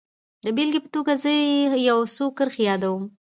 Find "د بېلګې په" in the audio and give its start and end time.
0.45-0.89